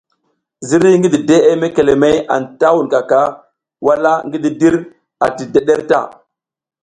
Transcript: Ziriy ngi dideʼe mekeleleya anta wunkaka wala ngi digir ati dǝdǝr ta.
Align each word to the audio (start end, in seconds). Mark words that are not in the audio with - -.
Ziriy 0.67 0.95
ngi 0.97 1.09
dideʼe 1.13 1.51
mekeleleya 1.61 2.21
anta 2.35 2.67
wunkaka 2.75 3.19
wala 3.85 4.11
ngi 4.25 4.37
digir 4.43 4.75
ati 5.25 5.43
dǝdǝr 5.53 5.79
ta. 5.89 5.99